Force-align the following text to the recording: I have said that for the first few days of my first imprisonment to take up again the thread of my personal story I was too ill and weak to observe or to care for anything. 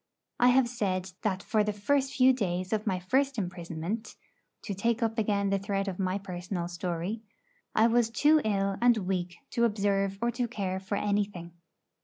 I 0.39 0.47
have 0.47 0.67
said 0.67 1.11
that 1.21 1.43
for 1.43 1.63
the 1.63 1.71
first 1.73 2.15
few 2.15 2.33
days 2.33 2.73
of 2.73 2.87
my 2.87 2.97
first 2.97 3.37
imprisonment 3.37 4.15
to 4.63 4.73
take 4.73 5.03
up 5.03 5.19
again 5.19 5.51
the 5.51 5.59
thread 5.59 5.87
of 5.87 5.99
my 5.99 6.17
personal 6.17 6.67
story 6.67 7.21
I 7.75 7.85
was 7.85 8.09
too 8.09 8.41
ill 8.43 8.79
and 8.81 8.97
weak 8.97 9.37
to 9.51 9.63
observe 9.63 10.17
or 10.19 10.31
to 10.31 10.47
care 10.47 10.79
for 10.79 10.95
anything. 10.95 11.51